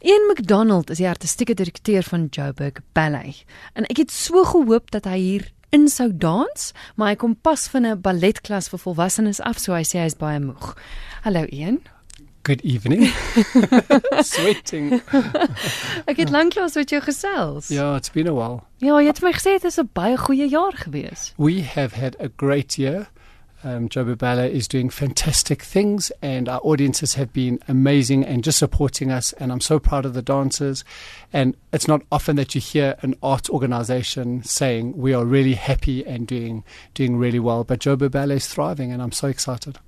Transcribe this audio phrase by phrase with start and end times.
[0.00, 3.44] Ian McDonald is die artistieke direkteur van Joburg Ballet.
[3.72, 7.64] En ek het so gehoop dat hy hier in sou dans, maar hy kom pas
[7.72, 10.76] van 'n balletklas vir volwassenes af, so hy sê hy is baie moeg.
[11.24, 11.80] Hallo Ian.
[12.44, 13.08] Good evening.
[14.32, 15.00] Sweating.
[16.10, 17.68] ek het lanklaas met jou gesels.
[17.68, 18.62] Yeah, it's been a while.
[18.78, 21.32] Ja, jy het my gesê dit is 'n baie goeie jaar gewees.
[21.38, 23.08] We have had a great year.
[23.64, 28.58] Um, Joburg Ballet is doing fantastic things, and our audiences have been amazing and just
[28.58, 29.32] supporting us.
[29.34, 30.84] And I'm so proud of the dancers.
[31.32, 36.06] And it's not often that you hear an art organization saying we are really happy
[36.06, 36.64] and doing
[36.94, 37.64] doing really well.
[37.64, 39.78] But Joburg Ballet is thriving, and I'm so excited.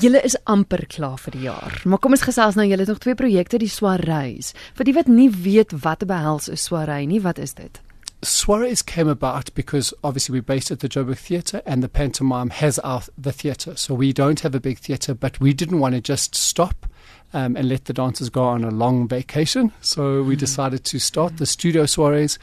[0.00, 1.80] Julle is amper klaar vir die jaar.
[1.88, 4.52] Maar kom ons gesels nou, julle het nog twee projekte, die Swareis.
[4.76, 7.80] Vir die wat nie weet wat behels 'n Swarei nie, wat is dit?
[8.26, 12.78] Soirees came about because obviously we're based at the Joburg Theatre and the pantomime has
[12.80, 13.76] our the theatre.
[13.76, 16.86] So we don't have a big theatre, but we didn't want to just stop
[17.32, 19.72] um, and let the dancers go on a long vacation.
[19.80, 20.40] So we mm.
[20.40, 22.38] decided to start the studio soirees.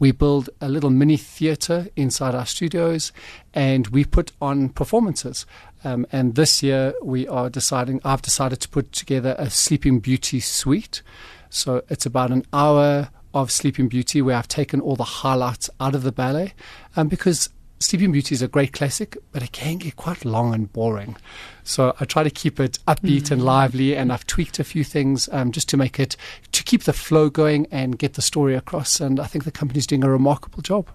[0.00, 3.12] We build a little mini theatre inside our studios
[3.54, 5.46] and we put on performances.
[5.84, 10.40] Um, and this year we are deciding, I've decided to put together a Sleeping Beauty
[10.40, 11.02] suite.
[11.48, 15.94] So it's about an hour of Sleeping Beauty, where I've taken all the highlights out
[15.94, 16.54] of the ballet,
[16.96, 20.72] um, because Sleeping Beauty is a great classic, but it can get quite long and
[20.72, 21.16] boring.
[21.62, 23.34] So I try to keep it upbeat mm-hmm.
[23.34, 26.16] and lively, and I've tweaked a few things um, just to make it
[26.52, 29.00] to keep the flow going and get the story across.
[29.00, 30.88] And I think the company's doing a remarkable job.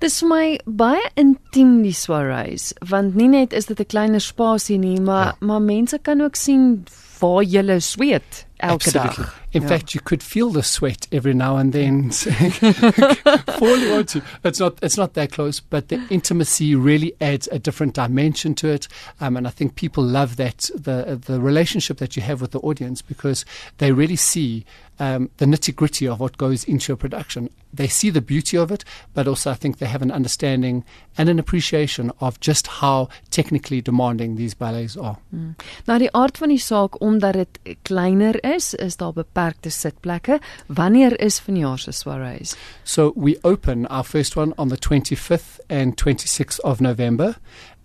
[0.00, 4.98] Dis my baie intiem die soirees want nie net is dit 'n kleiner spasie nie
[4.98, 5.46] maar ja.
[5.46, 6.86] maar mense kan ook sien
[7.20, 9.24] waar jy sweet Absolutely.
[9.52, 9.68] In yeah.
[9.68, 12.10] fact, you could feel the sweat every now and then.
[12.10, 17.94] Falling onto it's not it's not that close, but the intimacy really adds a different
[17.94, 18.86] dimension to it.
[19.20, 22.60] Um, and I think people love that the the relationship that you have with the
[22.60, 23.44] audience because
[23.78, 24.64] they really see
[25.00, 27.50] um, the nitty gritty of what goes into a production.
[27.72, 30.84] They see the beauty of it, but also I think they have an understanding
[31.16, 35.16] and an appreciation of just how technically demanding these ballets are.
[35.34, 35.54] Mm.
[35.86, 40.40] Nou die aard van die saak omdat dit kleiner is, is daar beperkte sitplekke.
[40.66, 42.56] Wanneer is vanjaar se soirees?
[42.84, 47.34] So we open our first one on the 25th and 26th of November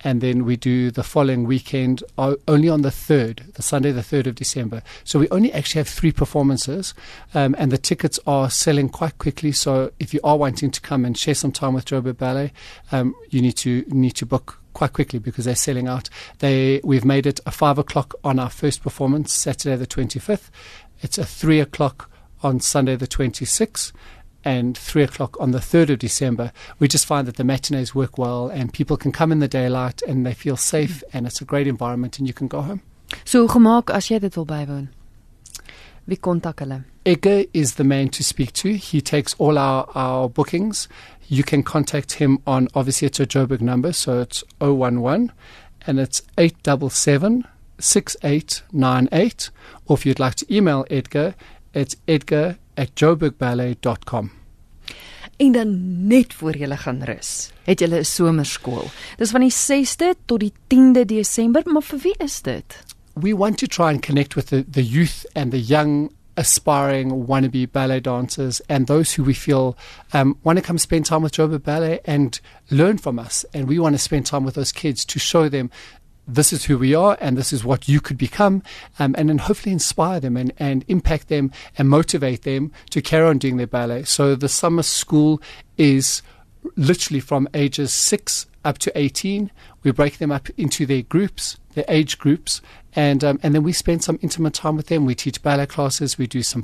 [0.05, 4.27] and then we do the following weekend only on the 3rd, the Sunday, the 3rd
[4.27, 4.83] of December.
[5.03, 6.93] So we only actually have three performances,
[7.33, 9.51] um, and the tickets are selling quite quickly.
[9.51, 12.51] So if you are wanting to come and share some time with Joburg Ballet,
[12.91, 16.09] um, you need to need to book quite quickly because they're selling out.
[16.39, 20.49] They we've made it a five o'clock on our first performance, Saturday the 25th.
[21.01, 22.09] It's a three o'clock
[22.43, 23.91] on Sunday the 26th
[24.45, 28.17] and three o'clock on the 3rd of December, we just find that the matinees work
[28.17, 31.45] well and people can come in the daylight and they feel safe and it's a
[31.45, 32.81] great environment and you can go home.
[33.25, 34.87] So gemaak as jy dit wil bywoon.
[36.05, 36.83] Wie kontak hulle?
[37.03, 38.75] Edgar is the man to speak to.
[38.75, 40.87] He takes all our, our bookings.
[41.27, 45.31] You can contact him on obviously it's a Joburg number, so it's 011
[45.87, 47.45] and it's 877
[47.79, 49.49] 6898.
[49.87, 51.35] Or if you'd like to email Edgar,
[51.73, 54.31] it's edgar at joburgballet.com.
[55.37, 58.87] En dan net voor jy gaan rus, het jy 'n somerskool.
[59.17, 62.83] Dis van die 6de tot die 10de Desember, maar vir wie is dit?
[63.15, 67.71] We want to try and connect with the the youth and the young aspiring wannabe
[67.71, 69.77] ballet dancers and those who we feel
[70.13, 72.39] um, want to come spend time with Joburg Ballet and
[72.69, 73.45] learn from us.
[73.53, 75.71] And we want to spend time with those kids to show them
[76.27, 78.63] this is who we are and this is what you could become
[78.97, 83.27] um, and then hopefully inspire them and, and impact them and motivate them to carry
[83.27, 84.03] on doing their ballet.
[84.03, 85.41] So the summer school
[85.77, 86.21] is
[86.75, 89.51] literally from ages 6 up to 18.
[89.83, 92.61] We break them up into their groups, their age groups,
[92.93, 95.05] and, um, and then we spend some intimate time with them.
[95.05, 96.63] We teach ballet classes, we do some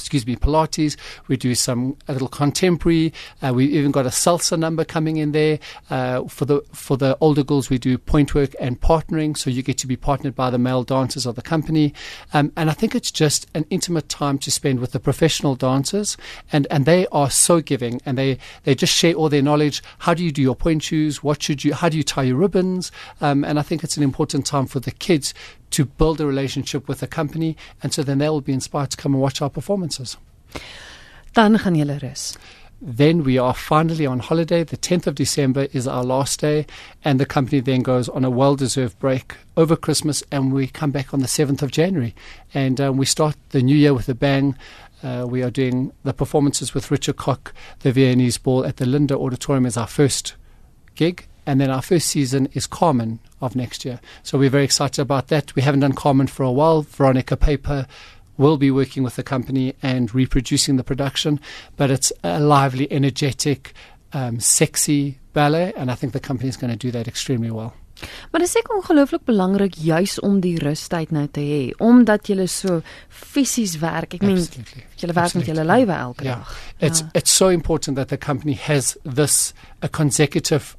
[0.00, 0.96] excuse me, Pilates.
[1.28, 3.12] We do some a little contemporary.
[3.42, 5.58] Uh, we even got a salsa number coming in there
[5.90, 7.70] uh, for the for the older girls.
[7.70, 10.82] We do pointe work and partnering, so you get to be partnered by the male
[10.82, 11.94] dancers of the company.
[12.32, 16.16] Um, and I think it's just an intimate time to spend with the professional dancers,
[16.52, 19.82] and and they are so giving, and they they just share all their knowledge.
[20.00, 21.22] How do you do your pointe shoes?
[21.22, 21.74] What should you?
[21.74, 22.90] How do you tie your ribbons?
[23.20, 25.34] Um, and I think it's an important time for the kids
[25.70, 28.96] to build a relationship with a company, and so then they will be inspired to
[28.96, 30.16] come and watch our performances.
[31.34, 32.36] Dan gaan julle rus.
[32.82, 34.64] Then we are finally on holiday.
[34.64, 36.66] The 10th of December is our last day,
[37.04, 40.90] and the company then goes on a well deserved break over Christmas, and we come
[40.90, 42.14] back on the 7th of January.
[42.54, 44.56] And um, we start the new year with a bang.
[45.02, 49.14] Uh, we are doing the performances with Richard Cock, the Viennese Ball at the Linder
[49.14, 50.34] Auditorium as our first
[50.94, 51.26] gig.
[51.46, 54.00] And then our first season is Carmen of next year.
[54.22, 55.54] So we're very excited about that.
[55.54, 56.82] We haven't done Carmen for a while.
[56.82, 57.86] Veronica Paeper
[58.36, 61.40] will be working with the company and reproducing the production.
[61.76, 63.74] But it's a lively, energetic,
[64.12, 67.74] um, sexy ballet, and I think the company is going to do that extremely well.
[68.30, 72.46] Maar dit is seker ongelooflik belangrik juis om die rustyd nou te hê, omdat jy
[72.48, 74.14] so fisies werk.
[74.16, 74.40] Ek meen,
[74.96, 76.38] jy werk met jou lywe elke yeah.
[76.40, 76.54] dag.
[76.78, 77.08] It's Ja.
[77.12, 79.52] it's so important that the company has this
[79.82, 80.76] a consecutive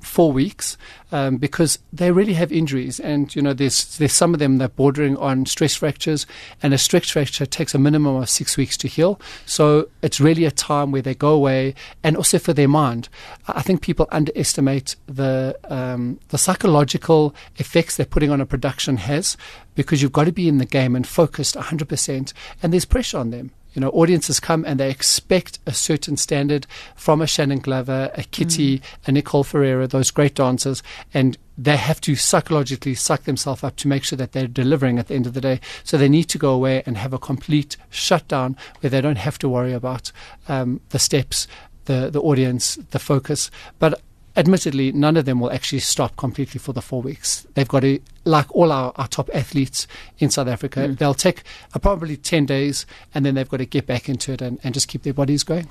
[0.00, 0.76] four weeks
[1.12, 3.00] um, because they really have injuries.
[3.00, 6.26] And you know there's there's some of them that are bordering on stress fractures
[6.62, 9.20] and a stress fracture takes a minimum of six weeks to heal.
[9.46, 13.08] So it's really a time where they go away and also for their mind.
[13.48, 19.36] I think people underestimate the um, the psychological effects that putting on a production has
[19.74, 22.32] because you've got to be in the game and focused 100%
[22.62, 26.66] and there's pressure on them you know, audiences come and they expect a certain standard
[26.96, 30.82] from a Shannon Glover, a Kitty, a Nicole Ferreira, those great dancers,
[31.14, 35.08] and they have to psychologically suck themselves up to make sure that they're delivering at
[35.08, 35.60] the end of the day.
[35.84, 39.38] So they need to go away and have a complete shutdown where they don't have
[39.40, 40.10] to worry about
[40.48, 41.46] um, the steps,
[41.84, 43.50] the the audience, the focus.
[43.78, 44.00] But
[44.40, 47.46] admittedly, none of them will actually stop completely for the four weeks.
[47.54, 49.86] They've got to, like all our, our top athletes
[50.18, 50.96] in South Africa, Mm.
[50.98, 51.42] they'll take
[51.74, 54.74] uh, probably 10 days and then they've got to get back into it and, and
[54.74, 55.68] just keep their bodies going.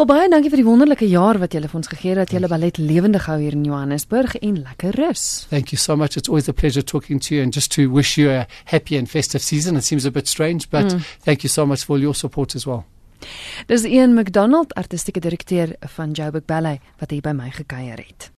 [0.00, 2.78] Wel baie dankie vir die wonderlike jaar wat julle vir ons gegee het julle ballet
[2.80, 5.24] lewendig hou hier in Johannesburg en lekker rus.
[5.50, 6.16] Thank you so much.
[6.16, 9.10] It's always a pleasure talking to you and just to wish you a happy and
[9.10, 9.76] festive season.
[9.76, 11.04] It seems a bit strange, but Mm.
[11.28, 12.84] thank you so much for all your support as well.
[13.66, 18.30] Dis Ian McDonald, artistieke direkteur van Joburg Ballet wat hier by my gekuier het.